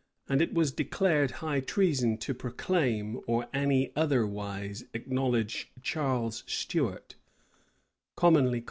[]And 0.28 0.42
it 0.42 0.52
was 0.52 0.72
declared 0.72 1.30
high 1.46 1.60
treason 1.60 2.16
to 2.18 2.34
proclaim, 2.34 3.20
or 3.28 3.46
any 3.54 3.92
otherwise 3.94 4.82
acknowledge 4.94 5.70
Charles 5.80 6.42
Stuart, 6.48 7.14
commonly 8.16 8.32
called 8.32 8.50
prince 8.50 8.58
of 8.58 8.64
Wales. 8.64 8.68